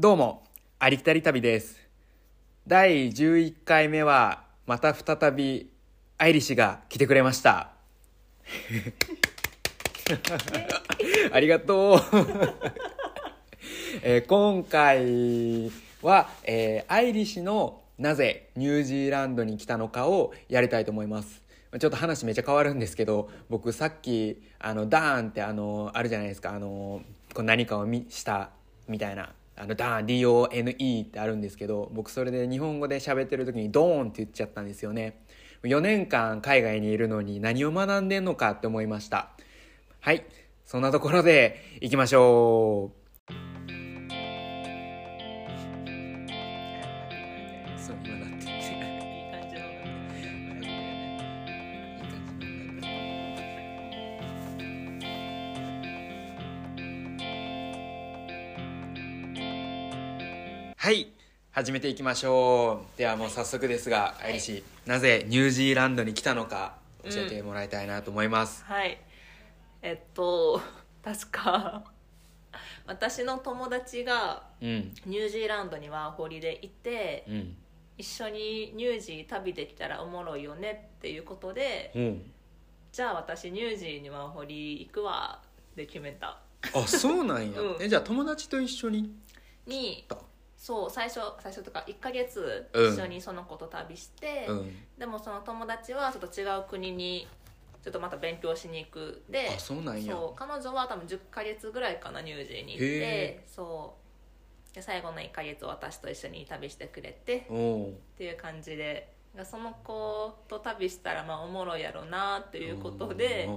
[0.00, 0.44] どうも、
[0.78, 1.76] ありきたり旅です。
[2.68, 5.72] 第11回目は、また再び、
[6.18, 7.72] アイリッシュが来てくれました。
[11.32, 12.00] ありがとう。
[14.04, 21.42] えー今回は、えーアイリッシュのなぜニュージーランドに来たのかをやりたいと思います。
[21.76, 27.02] ちょっと話めっちゃ変わるんですけど、僕さっき、あの、ダーンってあの、あるじゃないですか、あの、
[27.34, 28.50] こう何かを見した
[28.86, 29.34] みたいな。
[29.58, 35.24] あの、ダーン、D-O-N-E ってあるんですけど、僕それで日本語で喋ってる時にドーンって言っちゃったんですよね。
[35.62, 39.30] 4年間海外にいるのに何を学んでんのかって思いました。
[40.00, 40.24] はい。
[40.64, 42.97] そんなところで行きましょう。
[42.97, 42.97] そう、
[61.58, 62.96] 始めていきましょう。
[62.96, 68.96] ではもう早速ですがアイリシなぜニュージーランドに来たのか教えてもらいたいなと思います、はい。
[69.82, 70.60] えっと
[71.02, 71.82] 確か
[72.86, 74.94] 私の友達がうん。
[75.04, 77.56] ニュージーランドにワーホリでいてうん。
[77.96, 82.32] 一緒にニュージー旅できたらおもろいよねっていうことでうん。
[82.92, 85.42] じゃあ私ニュージーにワーホリ行くわ
[85.74, 86.38] で決めた。
[86.72, 87.82] あそうなんや、うん。
[87.82, 89.12] えじゃあ友達と一緒に
[89.66, 90.27] にた？
[90.58, 92.92] そう最初最初とか1ヶ月うん。
[92.92, 94.76] 一緒にその子と旅して、うん。
[94.98, 97.28] でもその友達はちょっと違う国に
[97.82, 100.16] ちょっとまた勉強しに行くであそうなんや。
[100.34, 102.98] 彼女は多分10ヶ月ぐらいかなニュージーに行っへ
[103.38, 104.74] てそう。
[104.74, 107.46] で最後の1ヶ月私と一緒に旅してくれてっ
[108.16, 109.12] ていう感じで
[109.44, 113.48] その子と旅したらまあおもろいやろうなっていうことで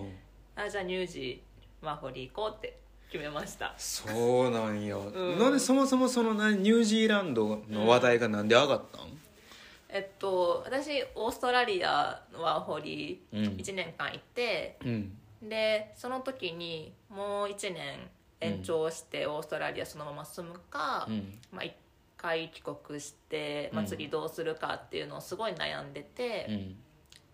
[0.55, 2.80] あじゃあニュージーワーホリ行こうって
[3.11, 3.73] 決めました。
[3.77, 5.37] そうなんや、ん。
[5.37, 9.01] なんでそもそもそのなニュージーランドの話題がなんで上がったん、
[9.89, 13.43] えっと私オーストラリアのワーホリうん。
[13.57, 15.17] 1年間行って、うん。
[15.43, 21.37] でその時にもう1年延長してオーストラリアそのまま住むか、うん。
[21.51, 21.71] まあ、1
[22.15, 23.87] 回帰国して、まあ、うん。
[23.87, 26.75] 次どうするかっていうのをすごい悩んでうて、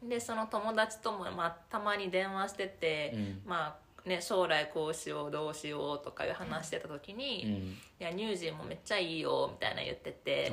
[0.03, 0.09] ん。
[0.09, 3.41] でその友達とも、まあ、たまに電話してて、うん。
[3.45, 7.77] まあね、将来こうしようどうしようとかいう話してた時に「いうん。
[7.99, 10.51] やニュージーもめっちゃいいよ」みたいな言ってて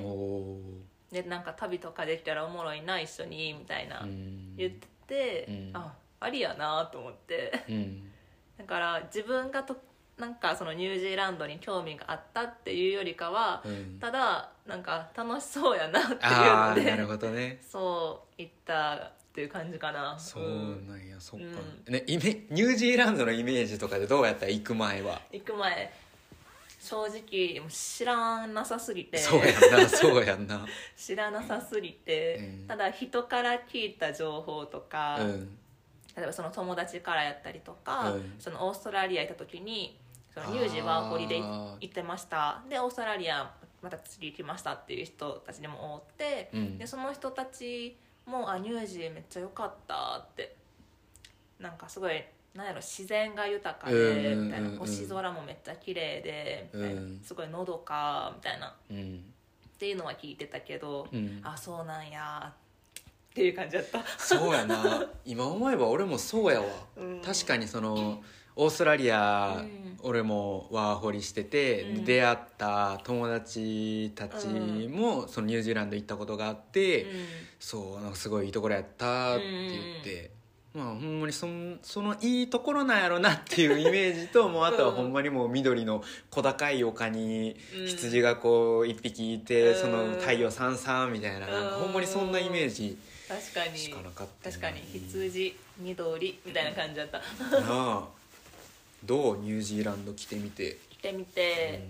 [1.11, 4.57] でなんか旅とかできたらおもろいな一緒にみたいなうん。
[4.57, 5.71] 言ってて、うん。
[5.75, 7.65] あありやなと思って。
[7.69, 8.11] うん。
[8.59, 9.77] だから自分がと
[10.17, 13.99] なんかそのニュージーランドに興味があったっていうよりかは、うん。
[13.99, 17.61] ただなんか楽しそうやなっていうのでなるほどね。
[17.63, 20.17] そう行ったっていう感じかな。
[20.17, 20.45] そう
[20.87, 21.47] なんや、そっか、
[21.89, 25.21] うねイメニュージーランドのイメージとかでどうやった行く前は？
[25.33, 25.93] 行く前。
[26.81, 29.19] 正直もう知らなさすぎて。
[29.19, 30.65] そうやんなそうやんな。
[30.97, 32.69] 知らなさすぎて、うん。
[32.69, 35.59] ただ人から聞いた情報とか、うん。
[36.17, 38.37] 例えばその友達からやったりとか、うん。
[38.39, 39.99] そのオーストラリア行った時に
[40.33, 42.63] そのニュージーワーホリであー行ってました。
[42.69, 43.53] でオーストラリア
[43.83, 46.79] また次行きましたっていう人たちにも会って、うん。
[46.79, 47.97] でその人たち
[48.27, 50.57] も「あニュージーめっちゃ良かった」って。
[51.61, 52.23] なんかすごい
[52.55, 54.69] なんやろ自然が豊かでうんみたいな。
[54.69, 57.01] うん星空もめっちゃ綺麗でみたいな。
[57.01, 57.21] うん。
[57.23, 58.69] すごいのどかみたいな。
[58.69, 59.25] っうん。
[59.79, 61.41] ていうのは聞いてたけど、うん。
[61.43, 64.05] あそうなんやっていう感じだった。
[64.19, 65.07] そうやな。
[65.25, 67.21] 今思えば俺もそうやわ、うん。
[67.21, 68.23] 確かにその
[68.57, 69.85] オーストラリア、うん。
[70.07, 72.05] 俺もワーホリしてて、うん。
[72.05, 74.47] 出会った友達たち
[74.91, 77.11] も、そのニュージーランド行ったことがあって、うん。
[77.59, 80.31] そうなんかすごいいいところやったって言って、
[80.75, 84.95] まあほんまにそんそのいいところなんやろなっていうイメージともうあとはうん。
[84.97, 87.87] ほんまにもう緑の小高い丘にうん。
[87.87, 89.75] 羊がこう一匹いて、うん。
[89.81, 93.79] その太陽さんさんみたいななんかほんまにそんなイメージ確かに。
[93.79, 94.81] しかなかったよ確かに。
[94.93, 97.19] 羊緑みたいな感じだった。
[97.19, 97.23] な
[97.61, 98.09] あ
[99.05, 101.87] どうニュージーランド来てみて、来てみて、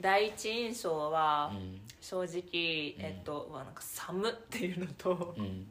[0.00, 1.80] 第一印象はうん。
[2.00, 5.66] 正直、えっとなんか寒っていうのと、うん。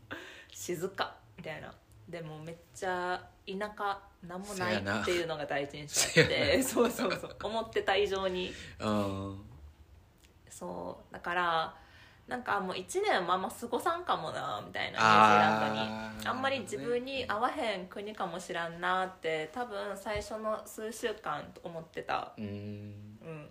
[0.51, 1.74] 静かみたいな。
[2.09, 7.38] でもめっちゃ田舎なんもないっていうのが第一印象あってそうそうそう。
[7.44, 8.51] 思ってた以上に。
[8.80, 9.31] あ
[10.50, 11.13] そう。
[11.13, 11.75] だから
[12.27, 16.03] なんかもう1年もあんま過ごさんかもなみたいなニュージーランドに。
[16.25, 22.31] あんまり自分に合わへん国かもしらんなって多分最初の数週間思ってた。
[22.37, 22.47] ーうん。
[23.21, 23.49] うん。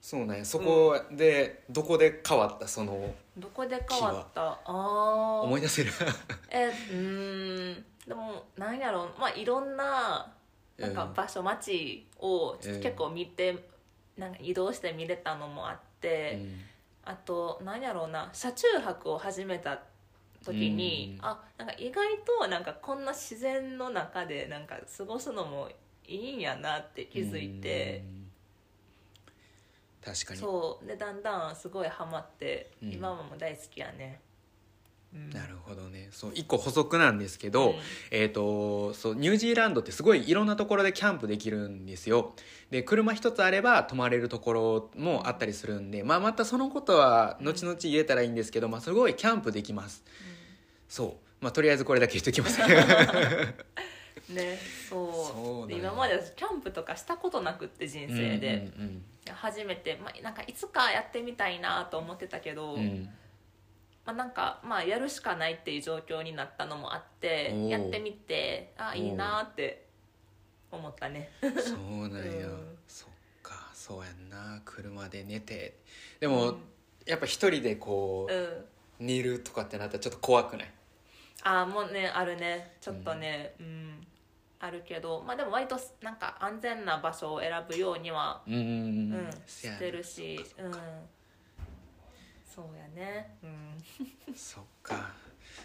[0.00, 0.38] そうなん。
[0.38, 4.42] やそこで、どこで変わったそのどこで変わった？
[4.42, 5.92] ああ思い出せる。
[6.50, 7.84] えうーん。
[8.08, 9.04] でもなんやろ。
[9.04, 10.32] うまあいろんな
[10.76, 11.14] なんかうん。
[11.14, 13.68] 場所、街を結構見て、
[14.16, 16.60] なんか移動して見れたのもあって、うん
[17.04, 19.82] あと何やろうな車中泊を始めた
[20.44, 21.26] 時に、うん。
[21.26, 22.06] あなんか意外
[22.40, 25.68] となんかこんな自然の中でなんか過ごすのも
[26.06, 30.12] いいんやなって気づいて、うん。
[30.12, 30.40] 確かに。
[30.40, 30.86] そう。
[30.86, 32.92] でだんだんすごいハマって、うん。
[32.92, 34.29] 今も大好きやね、うん
[35.12, 36.08] なるほどね。
[36.12, 37.76] そう一個補足なんですけど、うん。
[38.12, 42.34] えー、とそうニュージーランドってすごいいろんなところでキャンプできるんですよ。
[42.70, 50.04] で車一つあれば泊まれるところもあったりするんで、まあ、またそのことは後々言えたらいいんですけど、まあ、すごいキャンプできます。
[50.88, 52.60] そう、まあ、とりあえずこれだけ言っときます。
[54.32, 54.58] ね
[54.88, 55.12] そう。
[55.12, 59.02] そうなんやで今まで私キャンプとかしたことなくって人生で、うんうん
[59.32, 63.08] 初めて、まあ、なんかいつかやってみたいなと思ってたけど、うんうん
[64.06, 69.86] まあ、なんかまあやるしかないっていう状況になったのもあってやってみてあいいなって
[70.72, 71.30] 思ったね。
[71.40, 72.78] そうなんや、うん。
[72.86, 73.08] そっ
[73.42, 73.70] か。
[73.74, 74.62] そうやんな。
[74.64, 75.78] 車で寝て。
[76.18, 76.58] でも、うん。
[77.06, 78.64] やっぱ一人でこう、うん。
[79.06, 80.70] 寝るとかってなったらちょっと怖くない？
[81.42, 82.76] ああもうねあるね。
[82.82, 84.06] ちょっとねうん、
[84.58, 90.72] あるけどまあでも割となんか安全な場所を選ぶようにはうんしてるしうん
[92.54, 93.36] そうやね。
[93.42, 93.46] う
[94.32, 94.34] ん。
[94.34, 95.12] そっか。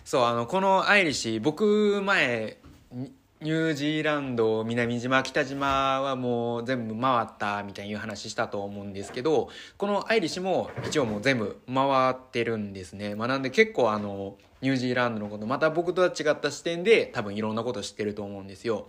[0.04, 2.58] そうあのこのアイリッシュ僕前
[2.92, 3.12] ニ
[3.42, 18.88] ニュージーランド南島北島はもう全部回ったみたいな話したと思うんですけどこのアイリッシュも一応もう全部回ってるんですね、まあ、なんで結構あのニュージーランドのことまた僕とは違った視点で多分いろんなこと知ってると思うんですよ、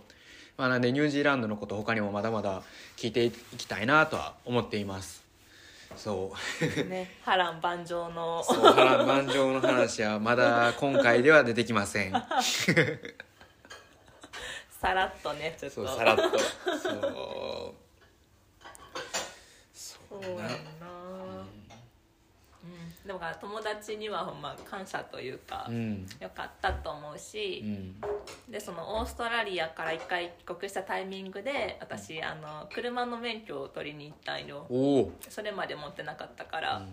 [0.55, 2.61] まあ、なんでニュージーランドのこと他にもまだまだ
[2.95, 5.26] 聞いていきたいなとは思っています。
[5.95, 6.83] そう。
[6.85, 8.43] ね波乱万丈の。
[8.43, 12.11] そう波乱万丈の話はまだ今回では出てきません。
[14.81, 15.87] さらっとねちょっと。
[15.87, 16.23] そうさらっと。
[16.39, 17.73] そう。
[19.73, 20.76] そそうやん
[23.07, 26.05] な、うん、でも友達にはほんま感謝というか、うん。
[26.19, 27.67] よかったと思うしう、
[28.49, 28.51] ん。
[28.51, 34.67] でそのオーストラリアから一回帰国したタイミングで私あの車の免許を取りに行ったんよ。
[35.29, 36.85] それまで持ってなかったから、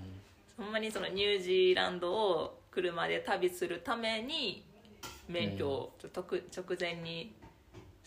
[0.56, 4.64] ほんまにそのニュージーランドを車で旅するために
[5.28, 7.34] 免許をちょ直直前に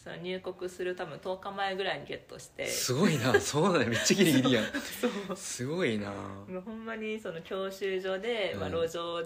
[0.07, 2.65] その入国する多分10日前ぐらいにゲットして。
[2.65, 3.33] すごいな。
[3.41, 3.87] そうだね。
[3.87, 4.65] めっちゃギリギリやん。
[5.35, 6.09] すごいな。
[6.11, 9.21] もうほんまにその教習所で、まあ、うん路上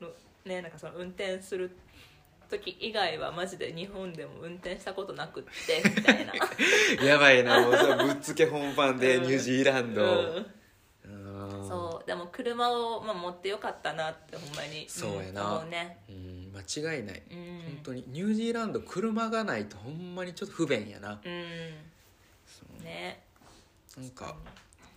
[0.00, 0.10] の
[0.44, 1.70] ねなんかその運転する
[2.50, 6.32] 時以外はマジで日本でも運転したことなくってみたいな。
[7.06, 7.60] やばいな。
[7.60, 9.22] もうさぶっつけ本番でうん。
[9.22, 10.02] ニュージーランド。
[10.02, 10.46] うん。
[11.04, 12.06] うんそう。
[12.06, 15.62] でも車を、まあ、持ってよかったなってほんまにそうやな。
[15.64, 15.98] うね。
[16.08, 17.22] うん間違いない。
[17.30, 17.36] うん。
[17.36, 18.04] 本当に。
[18.08, 21.20] ニュージーランド車がないとほんまにちょっと不便やな。
[21.24, 22.84] うん。
[22.84, 23.20] ね。
[23.96, 24.34] なんか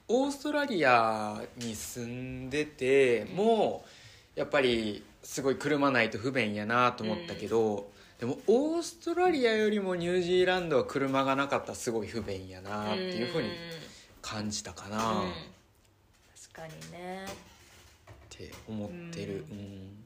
[0.07, 3.86] オーストラリアに住んでても
[4.36, 13.50] やっぱりすごい車ないと不便やなと思ったけど、でもオーストラリアよりもニュージーランドは車がなかったらすごい不便やなっていうふうに
[14.21, 15.21] 感じたかな。
[15.21, 15.31] っうん。
[16.54, 17.25] 確かにね
[18.30, 20.06] て思ってる、うん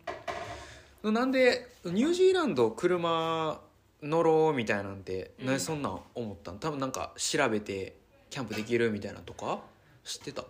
[1.04, 3.60] なんでニュージーランド車
[4.04, 7.96] 乗ろうみたいなんてうん何そんなん思ったの多分なんか調べて
[8.30, 9.60] キャンプできるみたいなとか？
[10.04, 10.44] 知ってた？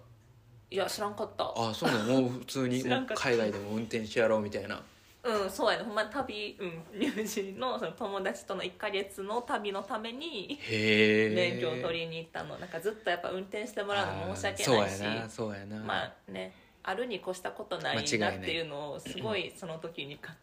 [0.70, 1.52] いや知らんかった。
[1.56, 4.82] あそうなのもう普通に海外でも運転してやろうみたいな。
[5.24, 5.84] うんそうやね。
[5.84, 12.58] ほんま旅、うん、ニュージーのその友達との1か月の旅のためにへえ免許を取りに行ったの。
[12.58, 15.04] なんかずっとやっぱ運転してもらうの申し訳そうないし。
[15.04, 20.34] やなそうやな、まあねあるに越したことないなっていうのをすごいその時にか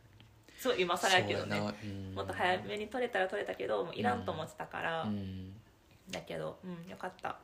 [0.59, 1.61] すごい今更やけどね。
[2.15, 5.53] もっと早めに取れたら取れたけどもういらんと思ってたから、うん。
[6.11, 7.37] だけどうんよかった、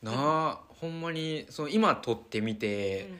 [0.00, 3.10] なあほんまにそう今撮ってみうて、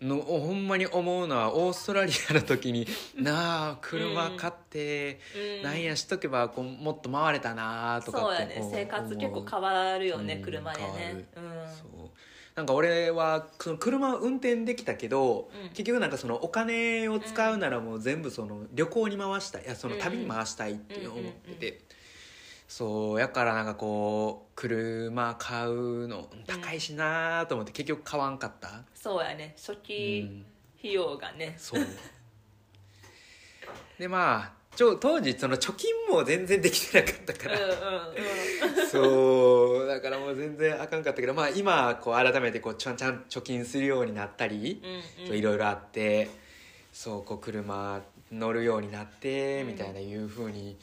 [0.00, 0.08] ん。
[0.08, 2.86] のほんまに思うのはオーストラリアの時に
[3.16, 5.18] なあ車買って、
[5.58, 5.62] うん。
[5.64, 10.88] なんやしとけばこうもっと回れたなとかそうやってこうね生活結構変わるよね、うん車でね。
[11.34, 11.68] 変うん。
[11.68, 12.10] そう
[12.54, 15.68] なんか俺はその車を運転できたけど、うん。
[15.70, 19.64] 結局なんかそのお金を使うならもう全部その旅行に回したい。
[19.64, 21.80] いやその旅に回したいって思ってて、
[22.68, 29.54] そうやからなんかこう車買うの高いしなと思って結局買わんかった、そうやね。
[29.56, 30.46] 初う期ん。
[30.78, 31.84] 費用がね、そう。
[33.98, 37.58] でまあちょ当時その貯金も全然できてなかったから、
[38.90, 44.82] そうだからもう全然あかんかったけどまあ今こう改めてこうちゃんちゃん貯金するようになったり、
[45.30, 46.28] いろいろあって
[46.92, 48.00] そうこう車
[48.32, 50.76] 乗るようになって、うんみたいないうふうに、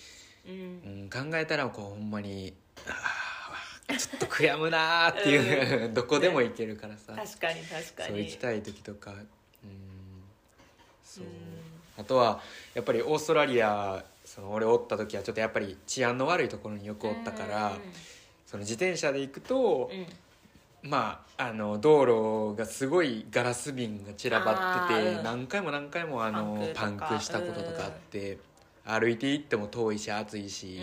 [0.47, 0.53] うん。
[0.53, 2.53] うん、考えたらこうほんまに
[2.87, 8.09] あちょっと悔やむなーっていう、どこでも行けるからさ、確かに確かに。
[8.09, 9.11] そう行きたい時とか。
[9.11, 9.19] うん。
[11.03, 12.41] そう、うんあとは
[12.73, 17.73] やっぱりオーストラリアその俺おった時はちょっとやっぱり治安の悪いところによくおったから、
[18.45, 20.05] その自転車で行くとうん、うん
[20.83, 28.39] まああの道路がすごいガラス瓶が散らばってて、何回も何回もあのパンクしたこととかあって、
[28.83, 30.79] 歩いて行っても遠いし暑いし、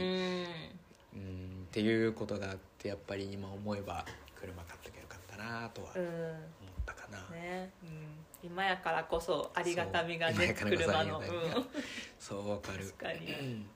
[1.15, 1.21] うん。
[1.21, 4.05] うんっていうことがあってやっぱり今思えば
[4.41, 7.91] 車買っとけばよかったなとは思っうんたかな、ね、うん、
[8.43, 11.27] 今やからこそありがたみがね車の、うん、
[12.19, 12.85] そうわかる。
[12.85, 13.33] 確かに。
[13.33, 13.67] うん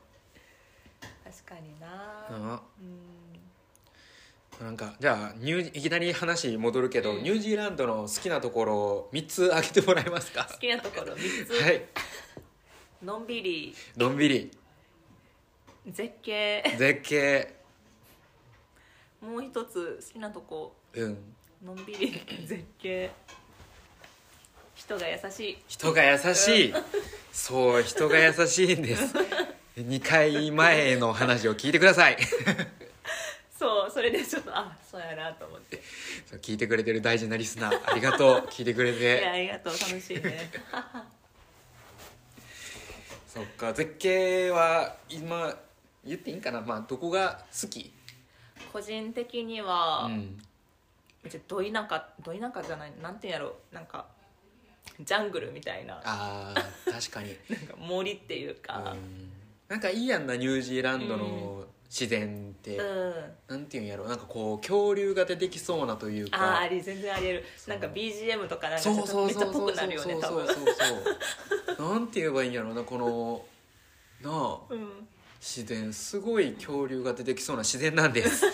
[1.25, 1.87] 確かにな。
[2.31, 2.62] あ。
[2.81, 4.64] うん。
[4.64, 7.23] なんかじゃあニューいきなり話戻るけど、うん。
[7.23, 10.47] ニュージーランドの好きなところを3つ挙げてもらえますか？
[10.50, 11.87] 好きなところ3つ、はい。
[13.02, 13.75] のんびり。
[13.97, 14.50] のんびり。
[15.87, 16.62] 絶景。
[16.76, 17.57] 絶景。
[19.23, 20.76] もう一つ好きなとこ。
[20.92, 21.19] うん。
[21.64, 22.12] のんびり。
[22.47, 23.11] 絶景
[24.85, 25.59] 人が優しい。
[25.69, 26.75] 人が優しい。
[27.33, 29.15] そう人が優しいんです。
[29.77, 32.17] 2回前の話を聞いてください。
[33.57, 35.81] そうそれでちょっとあそうやなと思って。
[36.29, 38.47] そう聞いてくれてる大事なリスナーありがとう。
[38.51, 39.73] 聞いてくれいやてありがとう。
[39.73, 40.51] 楽しいね。
[43.29, 45.57] そっか絶景は今
[46.05, 46.61] 言っていいんかな。
[46.61, 47.93] まあどこが好き？
[48.73, 50.43] 個人的には、うん。
[51.23, 54.07] めっちゃど田舎ど田舎じゃないなんていうんやろなんか
[55.04, 56.00] ジャングルみたいな。
[56.04, 57.37] あー確かに。
[57.49, 58.92] なんか森っていうか。
[58.94, 59.30] うん。
[59.68, 63.14] なんかいいやんなニュージーランドの自然って、うん、
[63.49, 64.04] なんていうんやろ。
[64.06, 66.59] なんかこう恐竜が出てきそうなというか。
[66.61, 67.44] あり全然ありえる。
[67.66, 70.76] なんか BGM とかなんかめっちゃぽくなるよね多分そうそうそう。
[71.76, 73.44] そうなんて言えばいいんやろなこの
[74.23, 74.59] なあ。
[74.68, 75.09] うん。
[75.40, 78.47] 自然すごい恐竜が出てきそうな自然なんです。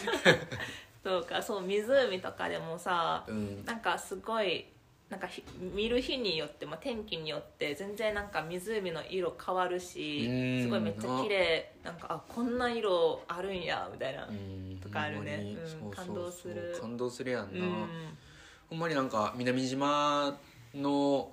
[1.05, 3.64] そうかそう湖とかでもさうん。
[3.64, 4.67] なんかすごい
[5.11, 5.43] なんかひ
[5.75, 10.62] 見る日によって、まあ、天気によって全然なんか湖の色変わるしうん。
[10.62, 11.73] すごいめっちゃ綺麗。
[11.83, 14.79] なんかあこんな色あるんやみたいな、うん。
[14.83, 15.57] とかあるね。
[15.91, 16.77] 感動する。
[16.79, 17.88] 感動するやんな、うん。
[18.69, 20.38] ほんまになんか南島
[20.75, 21.33] の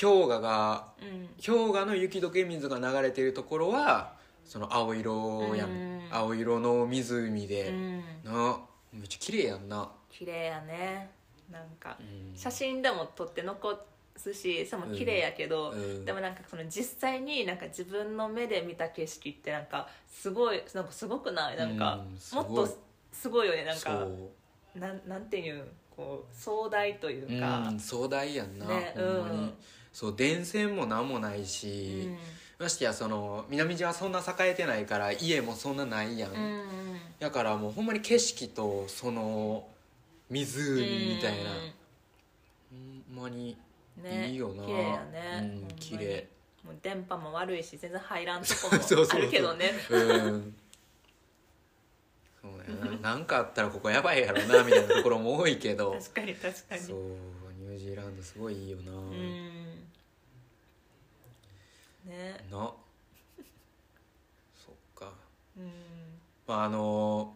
[0.00, 1.28] 氷河がうん。
[1.44, 4.14] 氷河の雪解け水が流れてるところは
[4.46, 6.08] その青色やん、うん。
[6.10, 8.02] 青色の湖で、うん。
[8.24, 8.60] な
[8.94, 11.10] めっちゃ綺麗やんな、綺麗やね
[11.50, 12.36] なんかうん。
[12.36, 13.78] 写真でも撮って残
[14.16, 16.04] すしそれも綺麗やけど、うん。
[16.04, 21.56] でもなんかその実際になんか自分の目で見た景色ってなんかすごいなんかすごくない？
[21.56, 22.66] なんかもっと
[23.12, 23.48] すごい。
[23.48, 23.64] よね。
[23.64, 24.06] なんか
[24.74, 27.68] なんなんていうんこう壮大というか。
[27.68, 29.54] うん、壮大やんな、ねほんまに、うん
[29.92, 32.08] そう電線も何もないうし、
[32.58, 36.64] ましてやその南島そんな栄えてないから家もそんなないやん、うんうん。
[37.20, 39.68] だからもうほんまに景色とその
[40.30, 41.50] 湖みたいな、
[42.70, 43.56] ほんまに
[43.96, 44.64] ねいいよな。
[44.64, 46.28] 綺麗やね、綺麗。
[46.64, 48.82] もう電波も悪いし全然入らんとこも。
[48.82, 49.70] そうそうそうあるけどね。
[49.90, 50.56] うん。
[52.40, 52.96] そうやな。
[52.96, 55.92] なんかあったらここやばいやろなみたいなところも多いけど。
[56.00, 56.82] 確かに確かに。
[56.82, 56.98] そう
[57.58, 59.88] ニュージーランドすごいいいよな、うん。
[62.06, 62.46] ね。
[62.50, 62.72] な。
[64.56, 65.12] そっか。
[65.56, 65.70] うん。
[66.46, 67.33] まああの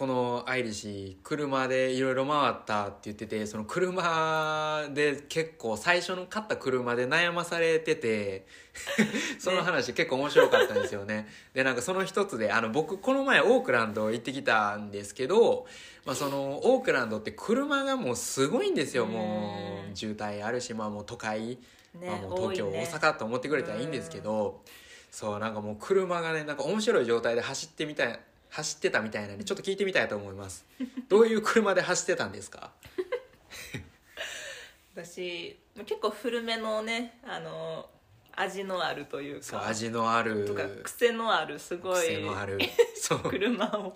[0.00, 8.46] このアイリッシュ車でいろいろ回ったって言っててその車で結構最初の買った車で悩まされてて
[9.38, 11.28] その話結構面白かったんですよね。
[11.52, 15.66] でなんかその一つであの僕この前オークランド行ってきたんですけど、
[16.06, 19.04] まあ、そのオークランドって車がもうすごいんですよ。
[19.04, 21.58] もう渋滞あるしまあもう都会。
[21.92, 24.62] ねまあ、もう東京、ね大阪と思ってくれたらいいんですけど、
[25.10, 30.66] そうなんかもう車がねなんか面白い状態で走ってみたい走ってたみたいなんでちょっと聞いてみたいと思います。
[31.08, 32.72] どういう車で走ってたんですか？
[34.94, 37.88] 私結構古めのねあの
[38.36, 40.46] 味のあるというかそう味のある。
[40.46, 42.58] とか癖のあるすごい癖のある。
[42.96, 43.20] そう。
[43.20, 43.92] 車を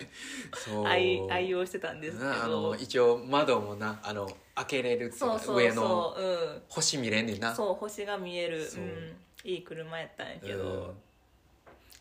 [0.87, 6.61] 愛愛用してたんですけなあのど一応窓もなあの開けれるっていうかそうそう上のそううん。
[6.69, 7.53] 星見れんねんな。
[7.55, 8.83] そう星が見える、そう。
[8.83, 10.95] うん、いい車やったんやけど、うん。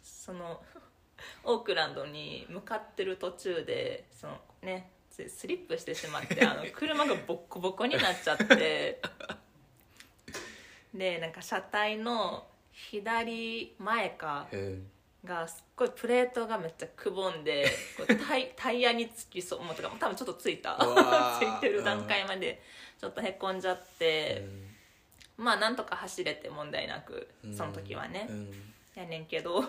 [0.02, 0.61] その
[1.44, 9.00] オークランドに向かってる途中でそのねススリップしてしまってあの 車がボッコボコになっちゃって。
[10.92, 14.90] でなんか車体の左前かうん
[15.24, 20.76] がすっごいプレートがめっちゃくぼんでこうタイ タイヤにつきそうもうとか多分ちょっとついた。
[21.40, 22.62] ついてる段階まで
[23.00, 24.44] ちょっとへこんじゃって、
[25.36, 28.74] まあなんとか走れて問題なくうんその時はね、うん。
[28.94, 29.64] やねんけど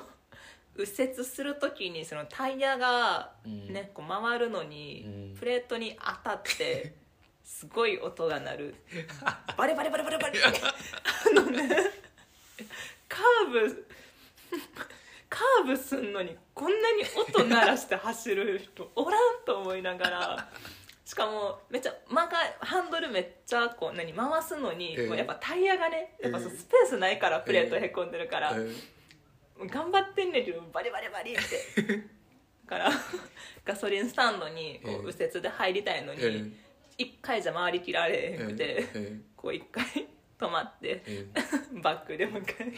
[0.77, 3.73] 右折する時にそのタイヤがうん。
[3.73, 5.37] ね、こう回るのに、うん。
[5.37, 6.93] プレートに当たって
[7.43, 8.75] すごい音が鳴る。
[9.57, 11.91] バリバリバリバリバリあのね
[13.07, 13.87] カーブ
[15.29, 20.49] カーブすんのにこんなに音鳴らして走る人おらんと思いながら
[21.05, 28.75] しかもめっちゃ曲がハンドルめっちゃこう何回すのに、うんこうやっぱタイヤがねやっぱそスペースないからプレートへこんでるから、うん
[29.59, 31.97] 頑張ってんねんけどバリバリバリって。
[32.65, 32.91] だから
[33.63, 36.59] ガソリンスタンドにこう右折で入りたいのにうん。
[36.97, 39.25] 一回じゃ回りきられへんくてうん。
[39.35, 39.83] こう一回
[40.37, 41.03] 止まって
[41.73, 41.81] うん。
[41.81, 42.71] バックでもう一回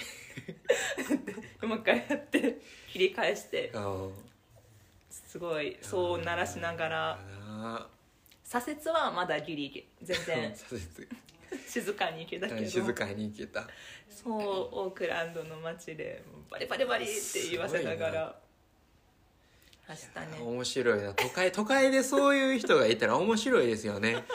[1.62, 2.60] でもう一回やって
[2.91, 3.72] 切り返して。
[5.10, 7.19] すごいそう鳴らしながら。
[7.41, 7.89] あ
[8.43, 9.88] 左折はまだギリギリ。
[10.01, 10.55] 全ー然。
[10.55, 11.07] 左
[11.67, 12.59] 静かに行けたけど。
[12.59, 13.67] 折静かに行けた。
[14.09, 18.39] そうオークランドの街でバリバリバリって言わせながら。
[19.87, 21.13] 走ったね面白いな。
[21.13, 24.25] 都会都会でそういう人がいたら面白いですよね。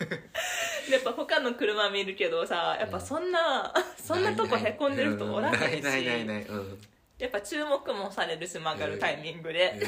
[0.90, 6.78] やっぱ他の車見るけどさやっぱそんな、そんなとこへこんでる人おらへんし、ないないないないうん。
[7.18, 9.78] やっぱ注目もされるし曲がるタイミングで、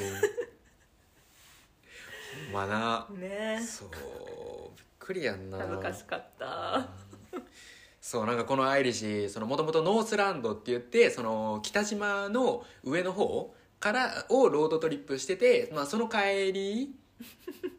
[2.48, 2.52] うん。
[2.52, 3.06] まあな。
[3.10, 3.60] ね。
[3.60, 3.88] そう
[5.02, 5.58] くりやんな。
[5.58, 6.88] 恥ずかしかった。
[8.00, 16.94] そうなんかこのアイリシーもともとノースランドって言ってその北島の上の方からをロードトリップしてて、 まあ、その帰り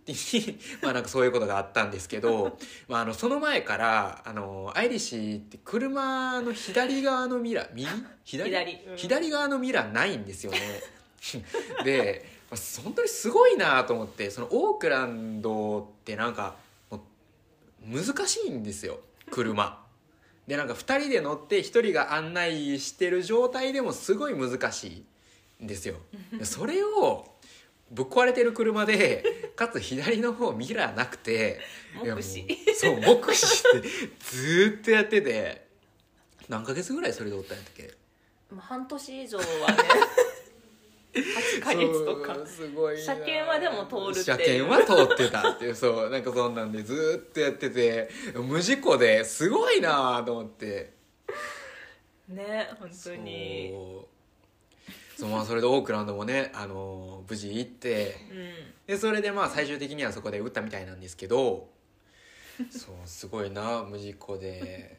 [0.06, 7.90] に まあなんかそういうことがあったんですけど、 まあ、あのその前からあのアイリシーって車の左側のミラー右？
[8.24, 8.50] 左？
[8.50, 8.74] 左。
[8.88, 8.98] うん。
[8.98, 10.60] 左側のミラーないんですよね。
[11.84, 16.56] でまあ本当にすごいなと思ってそのオークランドってなんか
[17.86, 19.00] 難しいんですよ
[19.32, 19.82] 車。
[20.48, 25.06] でなんか2人で乗って1人が案内してる状態でもすごい難し
[25.60, 25.96] いんですよ。
[26.38, 27.26] でそれを
[27.92, 31.60] ぶっ壊れてる車でかつ左の方ミラーなくて
[32.04, 33.82] いやもう目視そう目視して
[34.20, 35.64] ずーっとやってて。
[36.50, 37.94] 何ヶ月ぐらいそれでおったんやったっけ？
[38.60, 39.48] 半年以上はね
[41.14, 42.46] 8ヶ月とか。
[42.46, 43.02] すごいな。
[43.02, 50.94] 車検はでも通るって車検は通ってたっていうそうなんかそんなんでずーっとやってて無事故ですごいなと思って。
[52.30, 53.74] ね本当に。
[55.16, 58.52] そうまあそれでオークランドもね、あのー無事行ってうん。
[58.88, 61.70] でそれでまあ最終的にはそこで撃ったみたいなんですけど
[62.70, 64.98] そうすごいな無事故で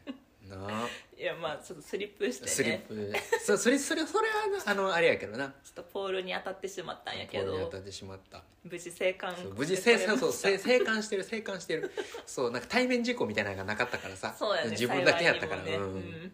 [0.49, 0.87] な。
[1.17, 2.51] いやまあちょっとスリップしてね。
[2.51, 3.13] スリップ。
[3.43, 5.47] そそれそれそれはあのあれやけどな。
[5.47, 7.45] ちょっとポールに当たってしまったんやけど。
[7.45, 8.43] ポールに当たってしまった。
[8.63, 11.91] 無事生還無事生還そう生生還してる生還してる。
[12.25, 14.35] そうなんか対面事故みたいなのがなかったからさ。
[14.37, 15.75] そうやね自分だけやったから、ね。
[15.75, 16.31] うん。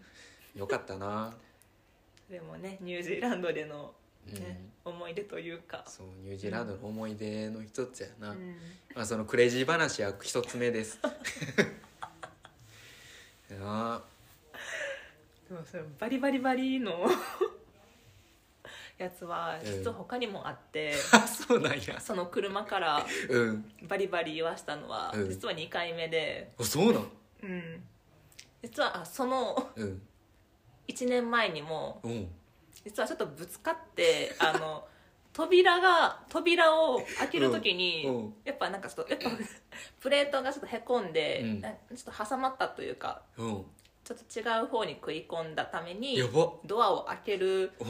[0.55, 1.33] よかったな、
[2.29, 3.93] うん、でもねニュージーランドでの、
[4.27, 4.33] うん。
[4.35, 5.83] ね思い出というか。
[5.87, 8.55] そうニュージーランドの思い出の一つやな、うん。
[8.95, 10.99] まあ、そのクレイジー話は一つ目です
[13.61, 14.01] な。
[15.49, 17.05] でもそれバリバリバリの
[18.97, 19.71] やつはうん。
[19.79, 21.99] 実は他にもあって、あそうなんや。
[21.99, 23.65] その車からうん。
[23.87, 25.29] バリバリ言わしたのは、うん。
[25.29, 27.03] 実は2回目で、あそうなん？
[27.43, 27.83] うん、
[28.61, 30.01] 実はあそのうん。
[30.87, 32.27] 1年前にもうん。
[32.83, 34.83] 実はちょっとぶつかってあの
[35.33, 38.33] 扉が扉を開ける時に、うんうん。
[38.43, 39.29] やっぱなんかちょっとやっぱ
[39.99, 41.61] プレートがちょっとへこんで、うん。
[41.61, 43.65] なちょっと挟まったというかうん。
[44.03, 46.53] ちょっと違う方に食い込んだためにやば。
[46.65, 47.85] ドアを開けるお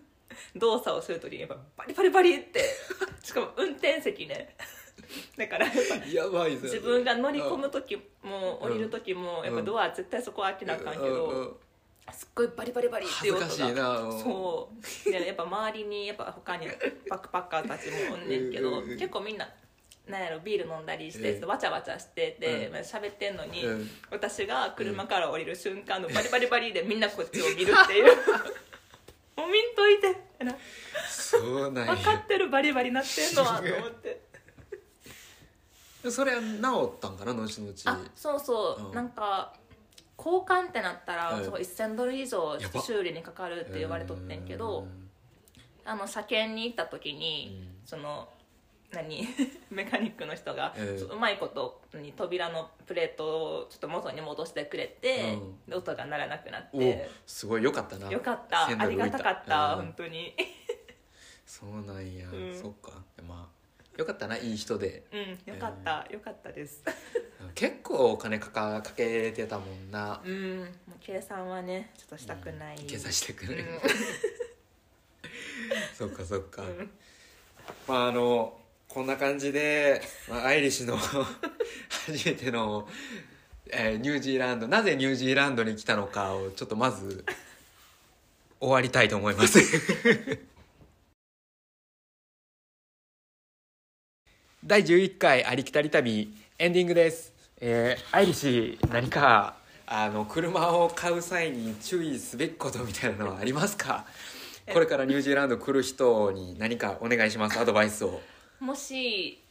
[0.58, 2.64] 動作をする時にやっぱバリバリバリって
[3.22, 4.56] しかも運転席ね。
[5.36, 11.60] だからやっぱやばいぞ自分が乗り込む時も降りる時もやっぱドア絶対そこ開けなあかんけど、
[12.10, 13.46] すっごいバリバリバリっていう音が。
[13.46, 14.08] 恥ずかしいなう。
[14.14, 14.70] んそ
[15.06, 15.10] う。
[15.10, 16.66] でやっぱ周りにやっぱ他に
[17.08, 18.98] バックパッカーたちもおんねんけどうんうんうん。
[18.98, 19.48] 結構みんな
[20.08, 21.34] なんやろビール飲んだりしてうん。
[21.34, 22.72] ちょっとわちゃわちゃしててうん。
[22.72, 23.90] まあ喋ってんのにうん。
[24.10, 28.16] 私が車から降りる瞬間のバリバリバリでみんなこっちを見るっていう。
[29.36, 30.54] もう見んといてってな。
[31.08, 34.32] そうなん分かやってるバリバリなってんのはと思って。
[36.10, 37.72] それは治ったんかな後々。
[37.86, 38.92] あそうそう、うん。
[38.92, 39.54] なんか
[40.24, 41.44] 交換ってなったら、うん。
[41.44, 44.86] そう1000ドル以上修理にかかるって言われとってんけど
[45.84, 47.86] あの車検に行った時に、うん。
[47.86, 48.28] その
[48.92, 49.26] 何？
[49.70, 50.98] メカニックの人が、うん。
[50.98, 55.60] そううまいことに扉のプレートをちょっと元に戻してくれて、うん。
[55.66, 58.10] で音が鳴らなくなっおてすごいよかったな。
[58.10, 58.66] よかった。
[58.66, 60.36] ありがたかった、うん本当に。
[61.46, 62.56] そうなんや、うん。
[62.56, 63.02] そっか。
[63.26, 63.61] まあ
[63.96, 65.04] よかったないい人で。
[65.12, 66.82] うんよかった、よかったです。
[67.54, 70.22] 結構お金かかかけてたもんな。
[70.24, 70.68] うん
[71.00, 73.80] 計算はねちょっとしたくない、計算してくれる、うん。
[75.96, 76.90] そっかそっか、ん。
[77.86, 82.88] まああのこんな感じで、まあ、アイリッシュの 初めての、
[83.70, 87.24] えーニュージーランドなぜニュージーランドに来たのかをちょっとまず
[88.60, 89.58] 終わりたいと思います
[94.72, 99.56] 第11回ありきたり旅エンディングです、えーアイリッシュ何か
[99.86, 104.06] あの車を買う際に注意すべきことみたいなのはありますか？
[104.72, 107.60] これからニュージーランド来る人に何かお願いします？
[107.60, 108.22] アドバイスを。
[108.60, 109.42] もし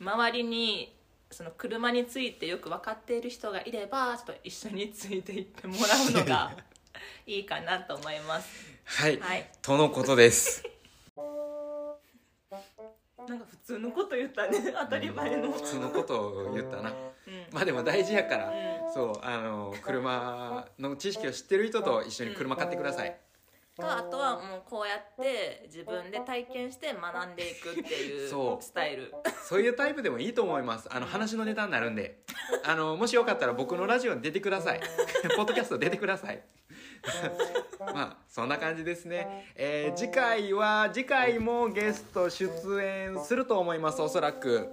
[0.00, 0.96] 周りに
[1.30, 6.50] その車についてよく分かっている人がいればちょっと一緒についていってもらうのが
[7.26, 8.48] いいかなと思います。
[8.86, 9.50] はい、はい。
[9.60, 10.64] とのことです
[13.28, 14.58] なんか普通のこと言ったね。
[14.80, 15.52] 当たり前の。
[15.52, 16.90] 普通のことを言ったな。
[16.90, 16.94] うん。
[17.52, 18.50] まあでも大事やから、う
[18.90, 18.92] ん。
[18.92, 23.16] そうあの車の知識を知ってる人と一緒に車買ってください、
[23.76, 28.28] とあとはもうこうやって自分で体験して学んでいくっていう
[28.60, 29.14] スタイル。
[29.48, 30.88] そういうタイプでもいいと思います。
[30.92, 32.22] あの話のネタになるんで。
[32.64, 34.80] あのもしよかったら僕のラジオに出てください。
[35.36, 36.42] ポッドキャスト出てください
[37.86, 42.48] まあそんな感じですね、えー次回は次回もゲスト出
[42.82, 44.68] 演すると思いますおそらく。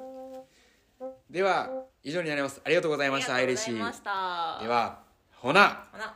[1.30, 1.70] では
[2.04, 2.62] 以上になります。
[2.64, 4.64] ありがとうございましたアイリッシーありがとうございました。
[4.64, 5.00] では
[5.36, 5.84] ほな。
[5.92, 6.14] ほな